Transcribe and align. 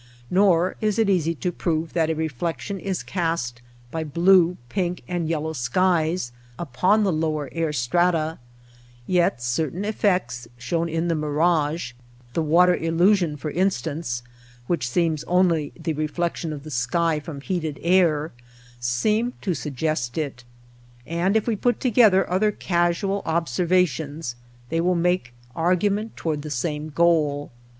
Nor 0.31 0.77
is 0.81 0.97
it 0.97 1.11
easy 1.11 1.35
to 1.35 1.51
prove 1.51 1.93
that 1.93 2.09
a 2.09 2.15
reflection 2.15 2.79
is 2.79 3.03
cast 3.03 3.61
by 3.91 4.03
blue, 4.03 4.57
pink, 4.67 5.03
and 5.07 5.29
yellow 5.29 5.53
skies, 5.53 6.31
upon 6.57 7.03
the 7.03 7.13
lower 7.13 7.49
air 7.51 7.71
strata, 7.71 8.39
yet 9.05 9.43
certain 9.43 9.85
effects 9.85 10.47
shown 10.57 10.89
in 10.89 11.07
the 11.07 11.13
mirage 11.13 11.93
(the 12.33 12.41
water 12.41 12.75
illu 12.75 13.15
sion, 13.15 13.37
for 13.37 13.51
instance, 13.51 14.23
which 14.65 14.89
seems 14.89 15.23
only 15.25 15.71
the 15.79 15.93
reflec 15.93 16.35
tion 16.35 16.51
of 16.51 16.63
the 16.63 16.71
sky 16.71 17.19
from 17.19 17.39
heated 17.39 17.79
air) 17.83 18.31
seem 18.79 19.33
to 19.41 19.53
suggest 19.53 20.17
it. 20.17 20.43
And 21.05 21.35
if 21.37 21.45
we 21.45 21.55
put 21.55 21.79
together 21.79 22.27
other 22.27 22.51
casual 22.51 23.21
obser 23.23 23.67
vations 23.67 24.33
they 24.69 24.81
will 24.81 24.95
make 24.95 25.35
argument 25.55 26.17
toward 26.17 26.41
the 26.41 26.49
same 26.49 26.89
goal. 26.89 27.51